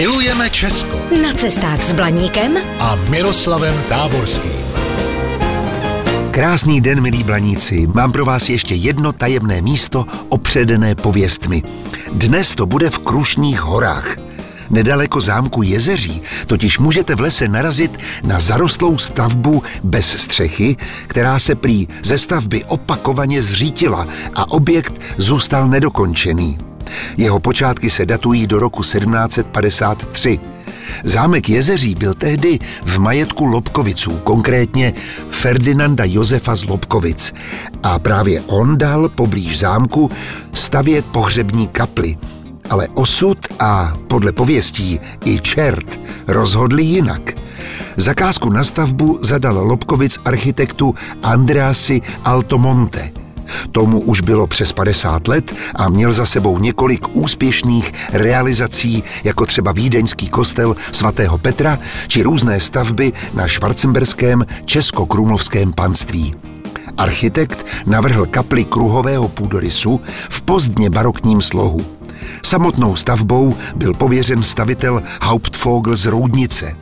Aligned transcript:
Milujeme 0.00 0.50
Česko 0.50 0.96
Na 1.22 1.32
cestách 1.32 1.82
s 1.82 1.92
Blaníkem 1.92 2.56
a 2.78 2.94
Miroslavem 2.94 3.82
Táborským. 3.88 4.64
Krásný 6.30 6.80
den, 6.80 7.00
milí 7.00 7.22
blaníci. 7.24 7.86
Mám 7.86 8.12
pro 8.12 8.24
vás 8.24 8.48
ještě 8.48 8.74
jedno 8.74 9.12
tajemné 9.12 9.60
místo 9.60 10.06
opředené 10.28 10.94
pověstmi. 10.94 11.62
Dnes 12.12 12.54
to 12.54 12.66
bude 12.66 12.90
v 12.90 12.98
Krušných 12.98 13.60
horách. 13.60 14.16
Nedaleko 14.70 15.20
zámku 15.20 15.62
Jezeří 15.62 16.22
totiž 16.46 16.78
můžete 16.78 17.14
v 17.14 17.20
lese 17.20 17.48
narazit 17.48 17.98
na 18.22 18.40
zarostlou 18.40 18.98
stavbu 18.98 19.62
bez 19.82 20.22
střechy, 20.22 20.76
která 21.06 21.38
se 21.38 21.54
prý 21.54 21.88
ze 22.02 22.18
stavby 22.18 22.64
opakovaně 22.64 23.42
zřítila 23.42 24.06
a 24.34 24.50
objekt 24.50 25.00
zůstal 25.16 25.68
nedokončený. 25.68 26.69
Jeho 27.16 27.40
počátky 27.40 27.90
se 27.90 28.06
datují 28.06 28.46
do 28.46 28.58
roku 28.58 28.82
1753. 28.82 30.38
Zámek 31.04 31.48
Jezeří 31.48 31.94
byl 31.94 32.14
tehdy 32.14 32.58
v 32.84 32.98
majetku 32.98 33.44
Lobkoviců, 33.44 34.16
konkrétně 34.24 34.92
Ferdinanda 35.30 36.04
Josefa 36.06 36.56
z 36.56 36.64
Lobkovic. 36.64 37.32
A 37.82 37.98
právě 37.98 38.40
on 38.40 38.78
dal 38.78 39.08
poblíž 39.08 39.58
zámku 39.58 40.10
stavět 40.52 41.06
pohřební 41.06 41.68
kaply. 41.68 42.16
Ale 42.70 42.88
osud 42.94 43.38
a 43.58 43.92
podle 44.08 44.32
pověstí 44.32 45.00
i 45.24 45.38
čert 45.38 46.00
rozhodli 46.26 46.82
jinak. 46.82 47.32
Zakázku 47.96 48.50
na 48.50 48.64
stavbu 48.64 49.18
zadal 49.22 49.66
Lobkovic 49.66 50.18
architektu 50.24 50.94
Andreasi 51.22 52.00
Altomonte– 52.24 53.10
Tomu 53.72 54.00
už 54.00 54.20
bylo 54.20 54.46
přes 54.46 54.72
50 54.72 55.28
let 55.28 55.54
a 55.74 55.88
měl 55.88 56.12
za 56.12 56.26
sebou 56.26 56.58
několik 56.58 57.06
úspěšných 57.12 57.92
realizací, 58.12 59.04
jako 59.24 59.46
třeba 59.46 59.72
Vídeňský 59.72 60.28
kostel 60.28 60.76
svatého 60.92 61.38
Petra 61.38 61.78
či 62.08 62.22
různé 62.22 62.60
stavby 62.60 63.12
na 63.34 63.48
švarcemberském 63.48 64.46
česko-krumlovském 64.64 65.72
panství. 65.72 66.34
Architekt 66.96 67.66
navrhl 67.86 68.26
kapli 68.26 68.64
kruhového 68.64 69.28
půdorysu 69.28 70.00
v 70.30 70.42
pozdně 70.42 70.90
barokním 70.90 71.40
slohu. 71.40 71.84
Samotnou 72.44 72.96
stavbou 72.96 73.56
byl 73.76 73.94
pověřen 73.94 74.42
stavitel 74.42 75.02
Hauptvogel 75.22 75.96
z 75.96 76.06
Roudnice. 76.06 76.76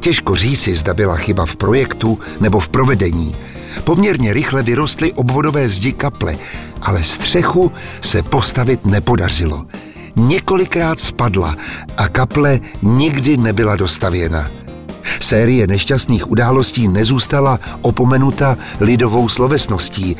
Těžko 0.00 0.36
říci, 0.36 0.74
zda 0.74 0.94
byla 0.94 1.16
chyba 1.16 1.46
v 1.46 1.56
projektu 1.56 2.18
nebo 2.40 2.60
v 2.60 2.68
provedení– 2.68 3.36
Poměrně 3.84 4.32
rychle 4.32 4.62
vyrostly 4.62 5.12
obvodové 5.12 5.68
zdi 5.68 5.92
kaple, 5.92 6.36
ale 6.82 7.02
střechu 7.02 7.72
se 8.00 8.22
postavit 8.22 8.86
nepodařilo. 8.86 9.66
Několikrát 10.16 11.00
spadla 11.00 11.56
a 11.96 12.08
kaple 12.08 12.60
nikdy 12.82 13.36
nebyla 13.36 13.76
dostavěna. 13.76 14.50
Série 15.20 15.66
nešťastných 15.66 16.30
událostí 16.30 16.88
nezůstala 16.88 17.60
opomenuta 17.82 18.58
lidovou 18.80 19.28
slovesností 19.28 20.16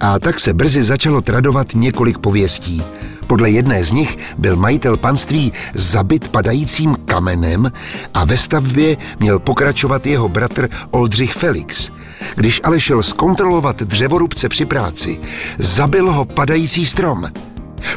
a 0.00 0.18
tak 0.18 0.40
se 0.40 0.54
brzy 0.54 0.82
začalo 0.82 1.20
tradovat 1.20 1.66
několik 1.74 2.18
pověstí. 2.18 2.82
Podle 3.28 3.50
jedné 3.50 3.84
z 3.84 3.92
nich 3.92 4.18
byl 4.38 4.56
majitel 4.56 4.96
panství 4.96 5.52
zabit 5.74 6.28
padajícím 6.28 6.96
kamenem 7.04 7.72
a 8.14 8.24
ve 8.24 8.36
stavbě 8.36 8.96
měl 9.20 9.38
pokračovat 9.38 10.06
jeho 10.06 10.28
bratr 10.28 10.68
Oldřich 10.90 11.32
Felix. 11.32 11.90
Když 12.34 12.60
ale 12.64 12.80
šel 12.80 13.02
zkontrolovat 13.02 13.82
dřevorubce 13.82 14.48
při 14.48 14.66
práci, 14.66 15.18
zabil 15.58 16.12
ho 16.12 16.24
padající 16.24 16.86
strom. 16.86 17.24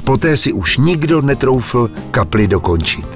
Poté 0.03 0.37
si 0.37 0.53
už 0.53 0.77
nikdo 0.77 1.21
netroufl 1.21 1.89
kapli 2.11 2.47
dokončit. 2.47 3.07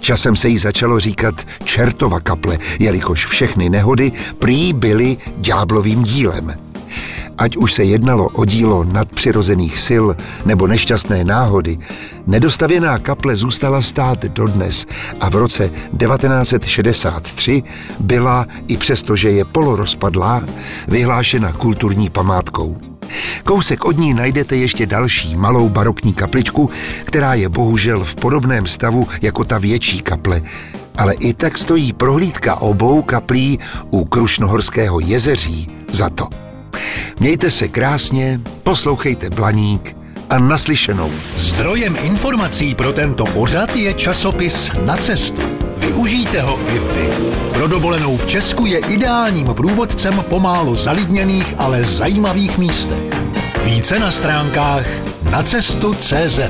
Časem 0.00 0.36
se 0.36 0.48
jí 0.48 0.58
začalo 0.58 1.00
říkat 1.00 1.34
Čertova 1.64 2.20
kaple, 2.20 2.58
jelikož 2.80 3.26
všechny 3.26 3.70
nehody 3.70 4.12
prý 4.38 4.72
byly 4.72 5.16
ďáblovým 5.36 6.02
dílem. 6.02 6.54
Ať 7.44 7.56
už 7.56 7.72
se 7.72 7.84
jednalo 7.84 8.28
o 8.28 8.44
dílo 8.44 8.84
nadpřirozených 8.84 9.78
sil 9.86 10.06
nebo 10.44 10.66
nešťastné 10.66 11.24
náhody, 11.24 11.78
nedostavěná 12.26 12.98
kaple 12.98 13.36
zůstala 13.36 13.82
stát 13.82 14.24
dodnes 14.24 14.86
a 15.20 15.28
v 15.28 15.34
roce 15.34 15.68
1963 15.68 17.62
byla, 18.00 18.46
i 18.68 18.76
přesto, 18.76 19.16
že 19.16 19.30
je 19.30 19.44
polorozpadlá, 19.44 20.44
vyhlášena 20.88 21.52
kulturní 21.52 22.10
památkou. 22.10 22.76
Kousek 23.44 23.84
od 23.84 23.98
ní 23.98 24.14
najdete 24.14 24.56
ještě 24.56 24.86
další 24.86 25.36
malou 25.36 25.68
barokní 25.68 26.12
kapličku, 26.12 26.70
která 27.04 27.34
je 27.34 27.48
bohužel 27.48 28.04
v 28.04 28.14
podobném 28.14 28.66
stavu 28.66 29.08
jako 29.22 29.44
ta 29.44 29.58
větší 29.58 30.00
kaple. 30.00 30.42
Ale 30.96 31.14
i 31.14 31.34
tak 31.34 31.58
stojí 31.58 31.92
prohlídka 31.92 32.60
obou 32.60 33.02
kaplí 33.02 33.58
u 33.90 34.04
Krušnohorského 34.04 35.00
jezeří 35.00 35.68
za 35.92 36.10
to. 36.10 36.43
Mějte 37.20 37.50
se 37.50 37.68
krásně, 37.68 38.40
poslouchejte 38.62 39.30
Blaník 39.30 39.96
a 40.30 40.38
naslyšenou. 40.38 41.10
Zdrojem 41.36 41.96
informací 42.02 42.74
pro 42.74 42.92
tento 42.92 43.24
pořad 43.24 43.76
je 43.76 43.94
časopis 43.94 44.70
Na 44.84 44.96
cestu. 44.96 45.42
Využijte 45.76 46.40
ho 46.40 46.58
i 46.68 46.78
vy. 46.78 47.08
Pro 47.52 47.68
dovolenou 47.68 48.16
v 48.16 48.26
Česku 48.26 48.66
je 48.66 48.78
ideálním 48.78 49.46
průvodcem 49.46 50.24
pomálu 50.28 50.76
zalidněných, 50.76 51.54
ale 51.58 51.84
zajímavých 51.84 52.58
místech. 52.58 52.98
Více 53.64 53.98
na 53.98 54.10
stránkách 54.10 54.86
nacestu.cz 55.30 56.40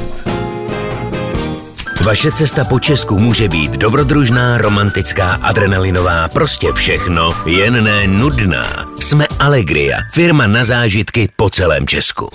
Vaše 2.04 2.32
cesta 2.32 2.64
po 2.64 2.80
Česku 2.80 3.18
může 3.18 3.48
být 3.48 3.72
dobrodružná, 3.72 4.58
romantická, 4.58 5.32
adrenalinová, 5.32 6.28
prostě 6.28 6.72
všechno, 6.72 7.30
jen 7.46 7.84
ne 7.84 8.06
nudná. 8.06 8.93
Jsme 9.04 9.26
Allegria, 9.38 9.98
firma 10.12 10.46
na 10.46 10.64
zážitky 10.64 11.28
po 11.36 11.50
celém 11.50 11.86
Česku. 11.86 12.30